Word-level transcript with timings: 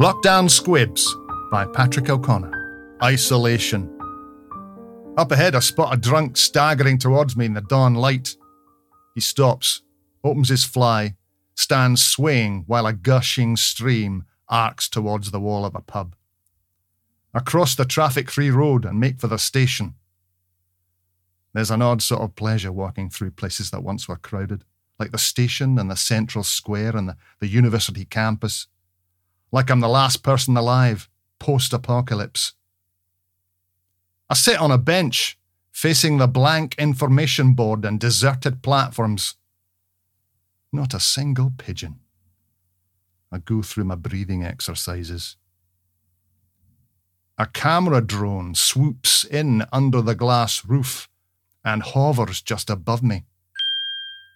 Lockdown 0.00 0.48
Squibs 0.48 1.14
by 1.50 1.66
Patrick 1.66 2.08
O'Connor. 2.08 2.96
Isolation. 3.04 3.86
Up 5.18 5.30
ahead, 5.30 5.54
I 5.54 5.58
spot 5.58 5.92
a 5.92 5.98
drunk 5.98 6.38
staggering 6.38 6.96
towards 6.96 7.36
me 7.36 7.44
in 7.44 7.52
the 7.52 7.60
dawn 7.60 7.92
light. 7.94 8.34
He 9.14 9.20
stops, 9.20 9.82
opens 10.24 10.48
his 10.48 10.64
fly, 10.64 11.16
stands 11.54 12.02
swaying 12.02 12.64
while 12.66 12.86
a 12.86 12.94
gushing 12.94 13.56
stream 13.56 14.24
arcs 14.48 14.88
towards 14.88 15.32
the 15.32 15.40
wall 15.40 15.66
of 15.66 15.74
a 15.74 15.82
pub. 15.82 16.16
I 17.34 17.40
cross 17.40 17.74
the 17.74 17.84
traffic 17.84 18.30
free 18.30 18.48
road 18.48 18.86
and 18.86 18.98
make 18.98 19.20
for 19.20 19.26
the 19.26 19.38
station. 19.38 19.96
There's 21.52 21.70
an 21.70 21.82
odd 21.82 22.00
sort 22.00 22.22
of 22.22 22.36
pleasure 22.36 22.72
walking 22.72 23.10
through 23.10 23.32
places 23.32 23.70
that 23.70 23.82
once 23.82 24.08
were 24.08 24.16
crowded, 24.16 24.64
like 24.98 25.10
the 25.10 25.18
station 25.18 25.78
and 25.78 25.90
the 25.90 25.94
central 25.94 26.42
square 26.42 26.96
and 26.96 27.06
the, 27.06 27.16
the 27.40 27.48
university 27.48 28.06
campus. 28.06 28.66
Like 29.52 29.70
I'm 29.70 29.80
the 29.80 29.88
last 29.88 30.22
person 30.22 30.56
alive, 30.56 31.08
post 31.38 31.72
apocalypse. 31.72 32.52
I 34.28 34.34
sit 34.34 34.60
on 34.60 34.70
a 34.70 34.78
bench, 34.78 35.38
facing 35.72 36.18
the 36.18 36.28
blank 36.28 36.76
information 36.78 37.54
board 37.54 37.84
and 37.84 37.98
deserted 37.98 38.62
platforms. 38.62 39.34
Not 40.72 40.94
a 40.94 41.00
single 41.00 41.52
pigeon. 41.58 42.00
I 43.32 43.38
go 43.38 43.62
through 43.62 43.84
my 43.84 43.96
breathing 43.96 44.44
exercises. 44.44 45.36
A 47.38 47.46
camera 47.46 48.00
drone 48.00 48.54
swoops 48.54 49.24
in 49.24 49.64
under 49.72 50.02
the 50.02 50.14
glass 50.14 50.64
roof 50.64 51.08
and 51.64 51.82
hovers 51.82 52.42
just 52.42 52.70
above 52.70 53.02
me. 53.02 53.24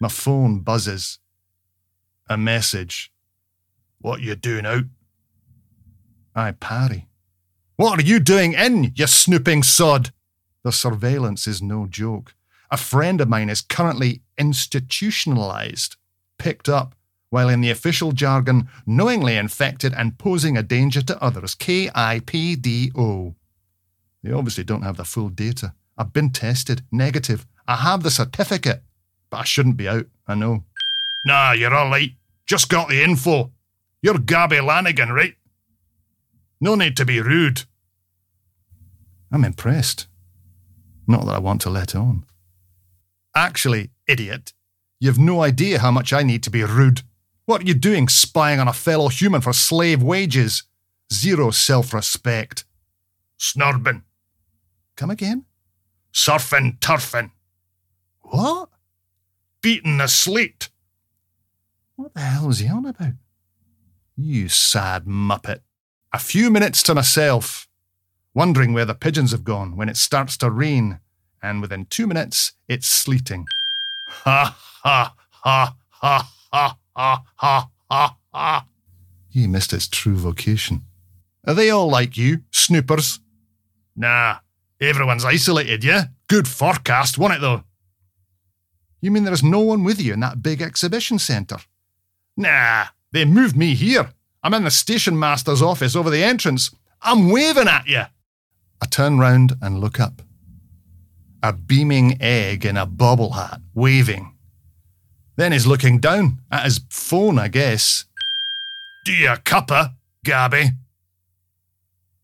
My 0.00 0.08
phone 0.08 0.60
buzzes. 0.60 1.18
A 2.28 2.36
message. 2.36 3.12
What 4.00 4.22
you 4.22 4.34
doing 4.34 4.66
out? 4.66 4.84
I 6.34 6.52
parry. 6.52 7.08
What 7.76 7.98
are 7.98 8.02
you 8.02 8.20
doing 8.20 8.54
in, 8.54 8.92
you 8.94 9.06
snooping 9.06 9.62
sod? 9.62 10.10
The 10.62 10.72
surveillance 10.72 11.46
is 11.46 11.60
no 11.60 11.86
joke. 11.86 12.34
A 12.70 12.76
friend 12.76 13.20
of 13.20 13.28
mine 13.28 13.50
is 13.50 13.60
currently 13.60 14.22
institutionalized, 14.38 15.96
picked 16.38 16.68
up, 16.68 16.94
while 17.30 17.48
in 17.48 17.60
the 17.60 17.70
official 17.70 18.12
jargon, 18.12 18.68
knowingly 18.86 19.36
infected 19.36 19.92
and 19.92 20.18
posing 20.18 20.56
a 20.56 20.62
danger 20.62 21.02
to 21.02 21.22
others. 21.22 21.54
K 21.54 21.90
I 21.94 22.20
P 22.24 22.56
D 22.56 22.92
O. 22.96 23.34
They 24.22 24.32
obviously 24.32 24.64
don't 24.64 24.82
have 24.82 24.96
the 24.96 25.04
full 25.04 25.28
data. 25.28 25.74
I've 25.98 26.12
been 26.12 26.30
tested, 26.30 26.82
negative. 26.90 27.46
I 27.68 27.76
have 27.76 28.02
the 28.02 28.10
certificate, 28.10 28.82
but 29.30 29.38
I 29.38 29.44
shouldn't 29.44 29.76
be 29.76 29.88
out, 29.88 30.06
I 30.26 30.34
know. 30.34 30.64
Nah, 31.26 31.52
you're 31.52 31.74
all 31.74 31.90
right. 31.90 32.12
Just 32.46 32.68
got 32.68 32.88
the 32.88 33.02
info. 33.02 33.52
You're 34.02 34.18
Gabby 34.18 34.60
Lanigan, 34.60 35.12
right? 35.12 35.34
No 36.64 36.74
need 36.76 36.96
to 36.96 37.04
be 37.04 37.20
rude. 37.20 37.64
I'm 39.30 39.44
impressed. 39.44 40.06
Not 41.06 41.26
that 41.26 41.34
I 41.34 41.38
want 41.38 41.60
to 41.60 41.68
let 41.68 41.94
on. 41.94 42.24
Actually, 43.36 43.90
idiot, 44.08 44.54
you've 44.98 45.18
no 45.18 45.42
idea 45.42 45.80
how 45.80 45.90
much 45.90 46.14
I 46.14 46.22
need 46.22 46.42
to 46.44 46.50
be 46.50 46.64
rude. 46.64 47.02
What 47.44 47.60
are 47.60 47.66
you 47.66 47.74
doing 47.74 48.08
spying 48.08 48.60
on 48.60 48.66
a 48.66 48.72
fellow 48.72 49.08
human 49.08 49.42
for 49.42 49.52
slave 49.52 50.02
wages? 50.02 50.62
Zero 51.12 51.50
self 51.50 51.92
respect. 51.92 52.64
Snurbin. 53.38 54.00
Come 54.96 55.10
again? 55.10 55.44
Surfing, 56.14 56.78
turfing. 56.78 57.32
What? 58.22 58.70
Beating 59.60 59.98
the 59.98 60.06
sleet. 60.06 60.70
What 61.96 62.14
the 62.14 62.20
hell 62.20 62.46
was 62.46 62.60
he 62.60 62.68
on 62.68 62.86
about? 62.86 63.16
You 64.16 64.48
sad 64.48 65.04
muppet. 65.04 65.60
A 66.14 66.18
few 66.18 66.48
minutes 66.48 66.80
to 66.84 66.94
myself, 66.94 67.66
wondering 68.34 68.72
where 68.72 68.84
the 68.84 68.94
pigeons 68.94 69.32
have 69.32 69.42
gone 69.42 69.76
when 69.76 69.88
it 69.88 69.96
starts 69.96 70.36
to 70.36 70.48
rain, 70.48 71.00
and 71.42 71.60
within 71.60 71.86
two 71.86 72.06
minutes, 72.06 72.52
it's 72.68 72.86
sleeting. 72.86 73.46
Ha 74.22 74.56
ha 74.84 75.12
ha 75.28 75.76
ha 75.90 76.32
ha 76.52 76.78
ha 76.94 77.24
ha 77.34 77.68
ha 77.90 78.16
ha. 78.32 78.66
He 79.28 79.48
missed 79.48 79.72
his 79.72 79.88
true 79.88 80.14
vocation. 80.14 80.82
Are 81.48 81.52
they 81.52 81.68
all 81.68 81.88
like 81.88 82.16
you, 82.16 82.42
snoopers? 82.52 83.18
Nah, 83.96 84.36
everyone's 84.80 85.24
isolated, 85.24 85.82
yeah? 85.82 86.04
Good 86.28 86.46
forecast, 86.46 87.18
wasn't 87.18 87.38
it, 87.38 87.40
though? 87.40 87.64
You 89.00 89.10
mean 89.10 89.24
there's 89.24 89.42
no 89.42 89.58
one 89.58 89.82
with 89.82 90.00
you 90.00 90.12
in 90.12 90.20
that 90.20 90.42
big 90.44 90.62
exhibition 90.62 91.18
centre? 91.18 91.58
Nah, 92.36 92.84
they 93.10 93.24
moved 93.24 93.56
me 93.56 93.74
here. 93.74 94.12
I'm 94.44 94.52
in 94.52 94.64
the 94.64 94.70
station 94.70 95.18
master's 95.18 95.62
office 95.62 95.96
over 95.96 96.10
the 96.10 96.22
entrance. 96.22 96.70
I'm 97.00 97.30
waving 97.30 97.66
at 97.66 97.88
you. 97.88 98.02
I 98.82 98.86
turn 98.90 99.18
round 99.18 99.54
and 99.62 99.80
look 99.80 99.98
up. 99.98 100.20
A 101.42 101.54
beaming 101.54 102.18
egg 102.20 102.66
in 102.66 102.76
a 102.76 102.84
bobble 102.84 103.32
hat, 103.32 103.62
waving. 103.72 104.34
Then 105.36 105.52
he's 105.52 105.66
looking 105.66 105.98
down 105.98 106.40
at 106.50 106.64
his 106.64 106.80
phone, 106.90 107.38
I 107.38 107.48
guess. 107.48 108.04
Dear 109.06 109.36
cuppa, 109.36 109.94
Gabby? 110.24 110.72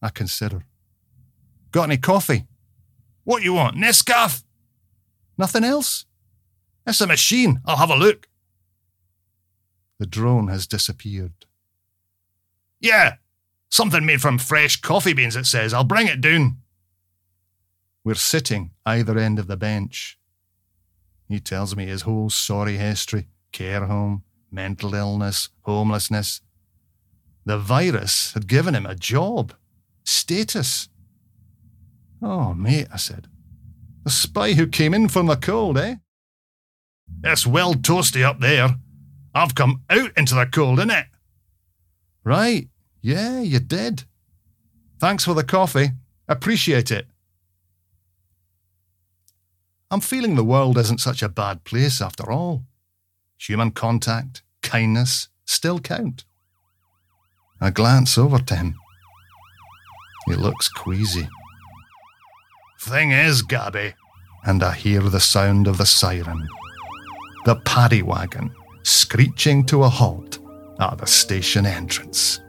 I 0.00 0.08
consider. 0.10 0.64
Got 1.72 1.84
any 1.84 1.96
coffee? 1.96 2.46
What 3.24 3.42
you 3.42 3.54
want, 3.54 3.76
Nescafe? 3.76 4.44
Nothing 5.36 5.64
else? 5.64 6.04
It's 6.86 7.00
a 7.00 7.08
machine. 7.08 7.60
I'll 7.64 7.78
have 7.78 7.90
a 7.90 7.96
look. 7.96 8.28
The 9.98 10.06
drone 10.06 10.46
has 10.46 10.68
disappeared. 10.68 11.32
Yeah, 12.84 13.14
something 13.70 14.04
made 14.04 14.20
from 14.20 14.36
fresh 14.36 14.78
coffee 14.82 15.14
beans, 15.14 15.36
it 15.36 15.46
says. 15.46 15.72
I'll 15.72 15.84
bring 15.84 16.06
it 16.06 16.20
down. 16.20 16.58
We're 18.04 18.14
sitting 18.14 18.72
either 18.84 19.16
end 19.16 19.38
of 19.38 19.46
the 19.46 19.56
bench. 19.56 20.18
He 21.26 21.40
tells 21.40 21.74
me 21.74 21.86
his 21.86 22.02
whole 22.02 22.28
sorry 22.28 22.76
history 22.76 23.28
care 23.52 23.86
home, 23.86 24.24
mental 24.50 24.94
illness, 24.94 25.48
homelessness. 25.62 26.42
The 27.46 27.56
virus 27.56 28.34
had 28.34 28.48
given 28.48 28.74
him 28.74 28.84
a 28.84 28.94
job, 28.94 29.54
status. 30.04 30.90
Oh, 32.20 32.52
mate, 32.52 32.88
I 32.92 32.98
said. 32.98 33.28
A 34.04 34.10
spy 34.10 34.52
who 34.52 34.66
came 34.66 34.92
in 34.92 35.08
from 35.08 35.24
the 35.24 35.36
cold, 35.36 35.78
eh? 35.78 35.96
It's 37.22 37.46
well 37.46 37.72
toasty 37.72 38.22
up 38.22 38.40
there. 38.40 38.76
I've 39.34 39.54
come 39.54 39.84
out 39.88 40.10
into 40.18 40.34
the 40.34 40.44
cold, 40.44 40.80
innit? 40.80 41.06
Right. 42.24 42.68
Yeah, 43.04 43.40
you 43.42 43.60
did. 43.60 44.04
Thanks 44.98 45.24
for 45.24 45.34
the 45.34 45.44
coffee. 45.44 45.90
Appreciate 46.26 46.90
it. 46.90 47.06
I'm 49.90 50.00
feeling 50.00 50.36
the 50.36 50.42
world 50.42 50.78
isn't 50.78 51.02
such 51.02 51.22
a 51.22 51.28
bad 51.28 51.64
place 51.64 52.00
after 52.00 52.32
all. 52.32 52.62
Human 53.38 53.72
contact, 53.72 54.42
kindness 54.62 55.28
still 55.44 55.80
count. 55.80 56.24
I 57.60 57.68
glance 57.68 58.16
over 58.16 58.38
to 58.38 58.56
him. 58.56 58.74
He 60.26 60.34
looks 60.34 60.70
queasy. 60.70 61.28
Thing 62.80 63.10
is, 63.10 63.42
Gabby, 63.42 63.92
and 64.46 64.62
I 64.62 64.72
hear 64.72 65.02
the 65.02 65.20
sound 65.20 65.66
of 65.66 65.76
the 65.76 65.84
siren. 65.84 66.48
The 67.44 67.56
paddy 67.66 68.00
wagon 68.00 68.50
screeching 68.82 69.66
to 69.66 69.82
a 69.82 69.90
halt 69.90 70.38
at 70.80 70.96
the 70.96 71.06
station 71.06 71.66
entrance. 71.66 72.40